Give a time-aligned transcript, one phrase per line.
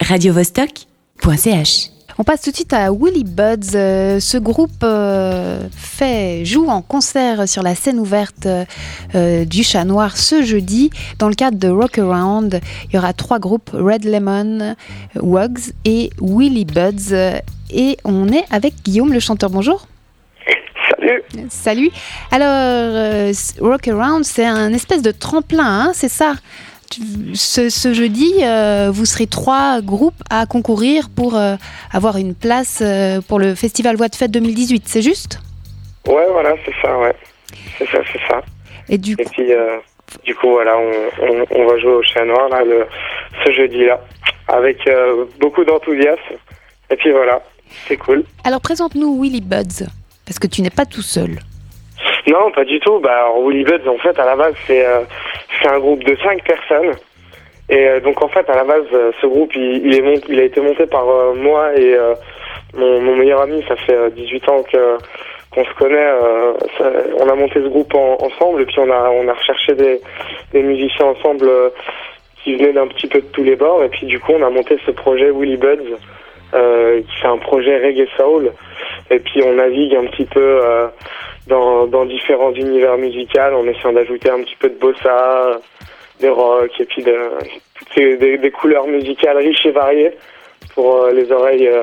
[0.00, 1.90] radiovostok.ch.
[2.18, 3.74] On passe tout de suite à Willy Buds.
[3.74, 8.48] Euh, ce groupe euh, fait joue en concert sur la scène ouverte
[9.14, 10.90] euh, du Chat Noir ce jeudi.
[11.18, 14.74] Dans le cadre de Rock Around, il y aura trois groupes Red Lemon,
[15.16, 17.40] Wugs et Willy Buds.
[17.70, 19.50] Et on est avec Guillaume, le chanteur.
[19.50, 19.86] Bonjour.
[20.88, 21.22] Salut.
[21.48, 21.90] Salut.
[22.30, 26.34] Alors, euh, Rock Around, c'est un espèce de tremplin, hein, c'est ça?
[27.34, 31.56] Ce, ce jeudi, euh, vous serez trois groupes à concourir pour euh,
[31.92, 35.40] avoir une place euh, pour le Festival Voix de Fête 2018, c'est juste?
[36.06, 37.14] Ouais, voilà, c'est ça, ouais.
[37.78, 38.40] C'est ça, c'est ça.
[38.88, 39.48] Et du Et coup, puis,
[40.24, 42.86] du coup, voilà, on, on, on va jouer au Chat Noir, là, le,
[43.44, 44.00] ce jeudi-là,
[44.48, 44.78] avec
[45.40, 46.36] beaucoup d'enthousiasme.
[46.90, 47.42] Et puis voilà,
[47.88, 48.22] c'est cool.
[48.44, 49.86] alors présente-nous Willy Buds,
[50.24, 51.40] parce que tu n'es pas tout seul.
[52.28, 52.98] Non, pas du tout.
[53.00, 55.00] Bah, alors, Woolly Buds, en fait, à la base, c'est euh,
[55.60, 56.96] c'est un groupe de cinq personnes.
[57.68, 60.38] Et euh, donc, en fait, à la base, euh, ce groupe, il, est mont- il
[60.38, 61.96] a été monté par euh, moi et
[62.74, 63.64] mon, meilleur ami.
[63.66, 64.98] Ça fait euh, 18 ans que
[65.50, 66.06] qu'on se connaît.
[67.18, 70.62] on a monté ce groupe en- ensemble et puis on a on a recherché des,
[70.62, 71.50] musiciens ensemble
[72.42, 73.82] qui venaient d'un petit peu de tous les bords.
[73.82, 75.96] Et puis, du coup, on a monté ce projet Willy Buds,
[76.52, 78.52] qui c'est un projet reggae soul.
[79.10, 80.60] Et puis, on navigue un petit peu.
[81.46, 85.60] Euh, dans, dans différents univers musicaux en essayant d'ajouter un petit peu de bossa,
[86.20, 87.16] des rock et puis de,
[87.96, 90.16] des, des couleurs musicales riches et variées
[90.74, 91.82] pour euh, les oreilles euh,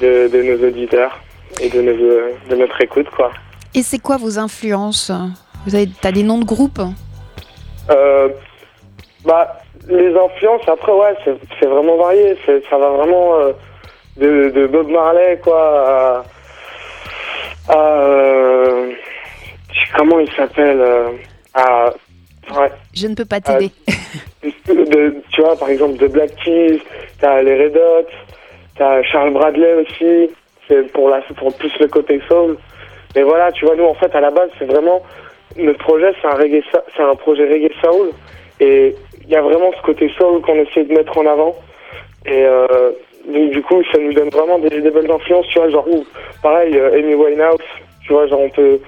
[0.00, 1.18] de, de nos auditeurs
[1.60, 1.96] et de, nos,
[2.50, 3.30] de notre écoute quoi.
[3.74, 5.10] Et c'est quoi vos influences?
[5.66, 6.82] Vous avez as des noms de groupes?
[7.90, 8.28] Euh,
[9.24, 11.14] bah, les influences, après, ouais,
[11.58, 12.36] c'est vraiment varié.
[12.46, 13.52] Ça va vraiment euh,
[14.16, 16.24] de, de Bob Marley, quoi, à.
[17.68, 18.43] à, euh,
[19.94, 21.08] comment il s'appelle euh,
[21.54, 21.92] à,
[22.58, 23.70] ouais, Je ne peux pas t'aider.
[24.66, 26.80] de, Tu vois, par exemple, The Black Keys,
[27.20, 28.08] t'as les Red Hot,
[28.76, 30.30] t'as Charles Bradley aussi.
[30.68, 32.56] C'est pour, la, pour plus le côté soul.
[33.14, 35.02] Mais voilà, tu vois, nous, en fait, à la base, c'est vraiment.
[35.56, 36.62] Notre projet, c'est un, reggae,
[36.96, 38.10] c'est un projet reggae soul.
[38.60, 41.54] Et il y a vraiment ce côté soul qu'on essaie de mettre en avant.
[42.26, 42.92] Et euh,
[43.28, 45.86] donc, du coup, ça nous donne vraiment des, des belles influences, tu vois, genre,
[46.42, 47.58] pareil, euh, Amy Winehouse,
[48.02, 48.80] tu vois, genre, on peut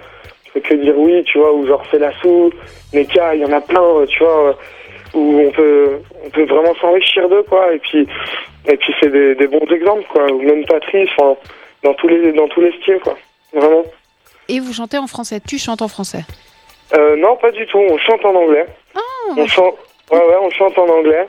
[0.61, 2.51] que dire oui, tu vois, ou genre, c'est la sous,
[2.93, 4.53] Neka, il y en a plein, euh, tu vois, euh,
[5.15, 7.73] où on peut, on peut vraiment s'enrichir d'eux, quoi.
[7.75, 8.07] Et puis,
[8.67, 10.31] et puis c'est des, des bons exemples, quoi.
[10.31, 11.37] Ou même Patrice, enfin,
[11.85, 13.17] dans tous les, dans tous les styles, quoi.
[13.53, 13.85] Vraiment.
[14.49, 15.41] Et vous chantez en français?
[15.47, 16.25] Tu chantes en français?
[16.97, 17.79] Euh, non, pas du tout.
[17.79, 18.67] On chante en anglais.
[19.37, 19.75] on chante,
[20.13, 21.27] ouais, ouais, on chante en anglais.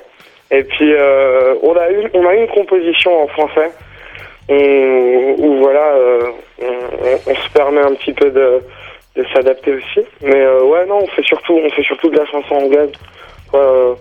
[0.51, 3.71] Et puis euh, on a une, on a une composition en français.
[4.49, 6.21] On- où voilà, euh,
[6.61, 8.61] on, on- on se permet un petit peu de,
[9.17, 10.01] de s'adapter aussi.
[10.21, 12.91] Mais euh, ouais, non, on fait surtout, on fait surtout de la chanson anglaise,
[13.49, 13.95] quoi, euh,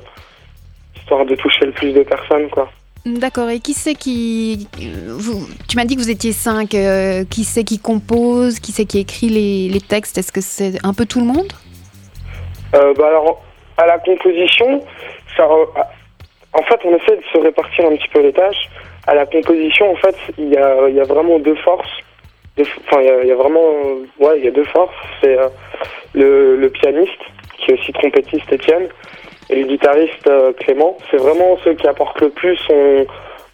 [0.97, 2.71] histoire de toucher le plus de personnes, quoi.
[3.05, 4.67] D'accord, et qui c'est qui...
[5.09, 6.75] vous- tu m'as dit que vous étiez cinq.
[6.75, 10.19] euh, qui c'est qui compose Qui c'est qui écrit les, les textes?
[10.19, 11.53] Est-ce que c'est un peu tout le monde?
[12.75, 13.43] Euh, bah alors,
[13.79, 14.83] à la composition,
[15.37, 15.69] ça, re-
[16.53, 18.69] en fait, on essaie de se répartir un petit peu les tâches.
[19.07, 21.89] À la composition, en fait, il y a, il y a vraiment deux forces.
[22.59, 24.95] Enfin, il y a, vraiment, euh, ouais, il y a deux forces.
[25.21, 25.49] C'est euh,
[26.15, 27.21] le, pianiste,
[27.59, 28.89] qui est aussi trompettiste, Étienne,
[29.51, 30.97] et le guitariste euh, Clément.
[31.11, 32.59] C'est vraiment ceux qui apportent le plus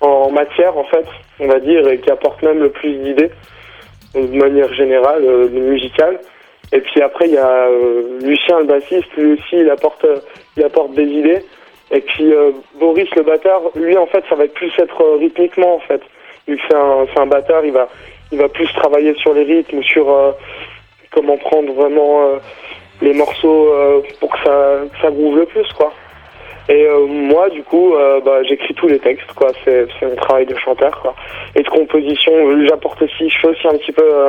[0.01, 1.07] en, matière, en fait,
[1.41, 3.31] on va dire, et qui apportent même le plus d'idées,
[4.15, 6.21] de manière générale, euh, musicale.
[6.73, 10.21] Et puis après, il y a euh, Lucien, le bassiste, lui aussi, il apporte, euh,
[10.57, 11.45] il apporte des idées.
[11.91, 15.17] Et puis euh, Boris, le batteur, lui, en fait, ça va être plus être euh,
[15.19, 16.01] rythmiquement, en fait.
[16.49, 17.89] Vu que c'est un, un il va,
[18.33, 20.33] il va plus travailler sur les rythmes, sur euh,
[21.13, 22.37] comment prendre vraiment euh,
[23.01, 25.93] les morceaux euh, pour que ça, ça groove le plus, quoi.
[26.69, 29.49] Et euh, moi, du coup, euh, bah, j'écris tous les textes, quoi.
[29.65, 31.15] C'est, mon travail de chanteur, quoi.
[31.55, 32.33] Et de composition,
[32.67, 34.03] j'apporte aussi, je fais aussi un petit peu.
[34.05, 34.29] euh,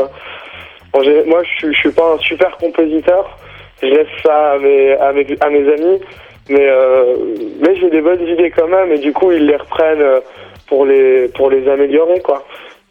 [1.02, 3.38] gé- moi, je suis, je suis pas un super compositeur.
[3.82, 6.00] Je laisse ça à mes, à mes, à mes amis.
[6.50, 6.70] Mais,
[7.62, 8.92] mais j'ai des bonnes idées quand même.
[8.92, 10.22] Et du coup, ils les reprennent
[10.68, 12.46] pour les, pour les améliorer, quoi.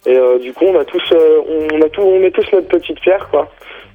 [0.07, 1.41] Et euh, du coup, on a tous, euh,
[1.71, 3.49] on a tout, on met tous notre petite pierre, quoi.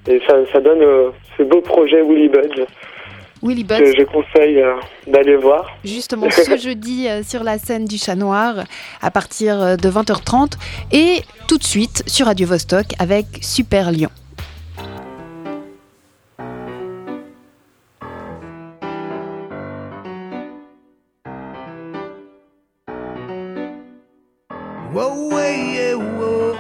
[0.08, 2.66] Et ça, ça donne euh, ce beau projet Willy Buds
[3.44, 4.76] Willy que Buds, je conseille euh,
[5.06, 5.70] d'aller voir.
[5.84, 8.64] justement ce jeudi sur la scène du Chat Noir
[9.02, 10.54] à partir de 20h30
[10.94, 14.10] et tout de suite sur Radio Vostok avec Super Lion.
[24.98, 26.58] Whoa, way, yeah, whoa.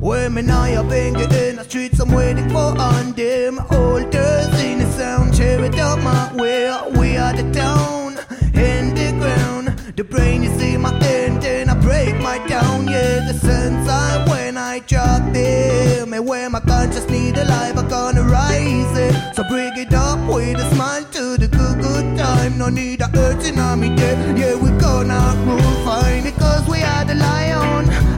[0.00, 3.58] Women I have banging in the streets, I'm waiting for on them.
[3.58, 6.68] Holders in the sound, share it out my way.
[6.98, 8.18] We are the town,
[8.54, 9.68] in the ground.
[9.94, 12.88] The brain is in my end, and I break my down.
[12.88, 16.12] Yeah, the sense I when I drop them.
[16.12, 19.36] And when my conscious need alive, I'm gonna rise it.
[19.36, 20.09] So bring it on
[20.50, 22.58] need a smile to the good good time.
[22.58, 24.36] No need a hurting on me, yeah.
[24.36, 28.10] Yeah, we gonna move fine because we are the lion.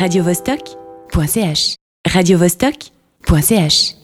[0.00, 1.76] radiovostok.ch
[2.14, 3.99] radiovostok.ch